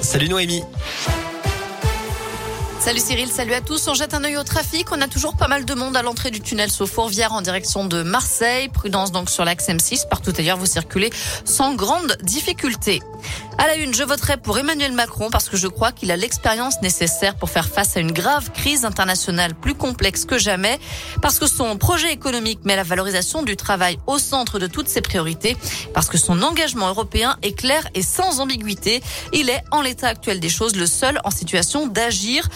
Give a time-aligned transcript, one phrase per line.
[0.00, 0.62] Salut Noémie.
[2.86, 3.88] Salut Cyril, salut à tous.
[3.88, 4.92] On jette un œil au trafic.
[4.92, 7.84] On a toujours pas mal de monde à l'entrée du tunnel sous Fourvière en direction
[7.84, 8.68] de Marseille.
[8.68, 10.08] Prudence donc sur l'axe M6.
[10.08, 11.10] Partout ailleurs, vous circulez
[11.44, 13.02] sans grande difficulté.
[13.58, 16.80] À la une, je voterai pour Emmanuel Macron parce que je crois qu'il a l'expérience
[16.82, 20.78] nécessaire pour faire face à une grave crise internationale plus complexe que jamais,
[21.22, 25.00] parce que son projet économique met la valorisation du travail au centre de toutes ses
[25.00, 25.56] priorités,
[25.94, 29.02] parce que son engagement européen est clair et sans ambiguïté.
[29.32, 32.48] Il est, en l'état actuel des choses, le seul en situation d'agir.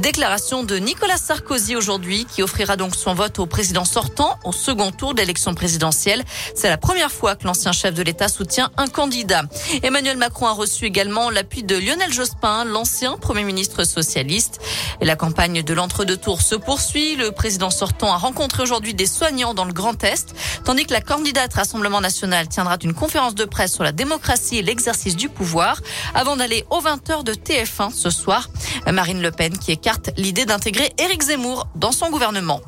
[0.00, 4.90] Déclaration de Nicolas Sarkozy aujourd'hui, qui offrira donc son vote au président sortant au second
[4.90, 6.24] tour d'élection présidentielle.
[6.54, 9.42] C'est la première fois que l'ancien chef de l'État soutient un candidat.
[9.82, 14.60] Emmanuel Macron a reçu également l'appui de Lionel Jospin, l'ancien Premier ministre socialiste.
[15.00, 17.16] Et la campagne de l'entre-deux tours se poursuit.
[17.16, 20.34] Le président sortant a rencontré aujourd'hui des soignants dans le Grand Est,
[20.64, 24.62] tandis que la candidate Rassemblement national tiendra une conférence de presse sur la démocratie et
[24.62, 25.80] l'exercice du pouvoir
[26.14, 28.48] avant d'aller aux 20h de TF1 ce soir.
[28.92, 32.60] Marine Le Pen écarte l'idée d'intégrer Éric Zemmour dans son gouvernement.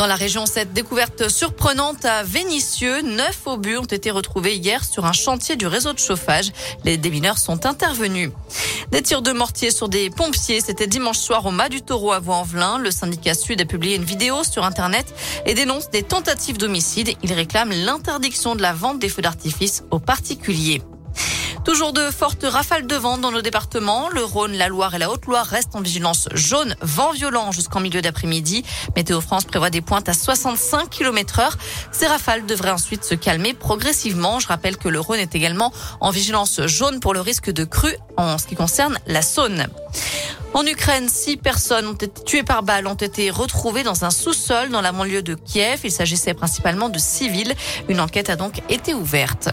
[0.00, 5.04] Dans la région, cette découverte surprenante à Vénissieux, neuf obus ont été retrouvés hier sur
[5.04, 6.52] un chantier du réseau de chauffage.
[6.84, 8.30] Les démineurs sont intervenus.
[8.92, 12.18] Des tirs de mortier sur des pompiers, c'était dimanche soir au Mas du Taureau à
[12.18, 12.78] Vaux-en-Velin.
[12.78, 17.14] Le syndicat Sud a publié une vidéo sur Internet et dénonce des tentatives d'homicide.
[17.22, 20.80] Il réclame l'interdiction de la vente des feux d'artifice aux particuliers.
[21.64, 24.08] Toujours de fortes rafales de vent dans nos départements.
[24.08, 28.00] Le Rhône, la Loire et la Haute-Loire restent en vigilance jaune, vent violent jusqu'en milieu
[28.00, 28.64] d'après-midi.
[28.96, 31.58] Météo France prévoit des pointes à 65 km heure.
[31.92, 34.40] Ces rafales devraient ensuite se calmer progressivement.
[34.40, 37.96] Je rappelle que le Rhône est également en vigilance jaune pour le risque de crue
[38.16, 39.66] en ce qui concerne la Saône.
[40.54, 44.70] En Ukraine, six personnes ont été tuées par balle, ont été retrouvées dans un sous-sol
[44.70, 45.80] dans la banlieue de Kiev.
[45.84, 47.54] Il s'agissait principalement de civils.
[47.88, 49.50] Une enquête a donc été ouverte.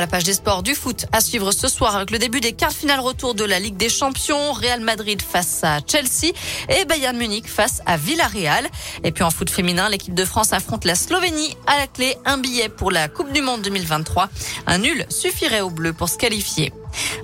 [0.00, 2.54] À la page des sports du foot, à suivre ce soir avec le début des
[2.54, 6.32] quarts finales retour de la Ligue des Champions, Real Madrid face à Chelsea
[6.70, 8.66] et Bayern Munich face à Villarreal.
[9.04, 12.38] Et puis en foot féminin, l'équipe de France affronte la Slovénie à la clé, un
[12.38, 14.30] billet pour la Coupe du Monde 2023.
[14.66, 16.72] Un nul suffirait aux Bleus pour se qualifier.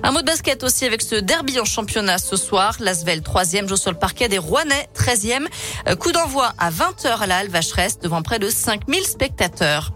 [0.03, 2.75] Un mot de basket aussi avec ce derby en championnat ce soir.
[2.79, 5.47] L'Asvel 3e joue sur le parquet des Rouennais 13e.
[5.87, 9.91] Euh, coup d'envoi à 20h à la Halle Vacheresse devant près de 5000 spectateurs.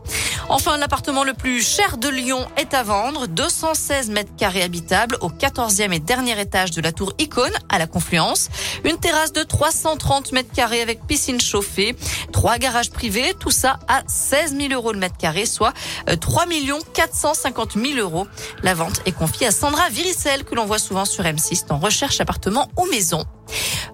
[0.53, 3.25] Enfin, l'appartement le plus cher de Lyon est à vendre.
[3.25, 7.87] 216 mètres carrés habitables au 14e et dernier étage de la tour Icône à la
[7.87, 8.49] Confluence.
[8.83, 11.95] Une terrasse de 330 mètres carrés avec piscine chauffée.
[12.33, 13.33] Trois garages privés.
[13.39, 15.71] Tout ça à 16 000 euros le mètre carré, soit
[16.19, 16.43] 3
[16.93, 18.27] 450 000 euros.
[18.61, 22.19] La vente est confiée à Sandra Viricel que l'on voit souvent sur M6 en recherche
[22.19, 23.23] appartement ou maison.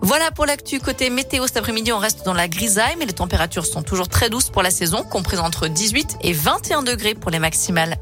[0.01, 1.47] Voilà pour l'actu côté météo.
[1.47, 4.61] Cet après-midi, on reste dans la grisaille, mais les températures sont toujours très douces pour
[4.61, 7.97] la saison, comprises entre 18 et 21 degrés pour les maximales.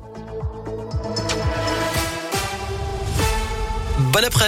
[4.11, 4.43] Bon après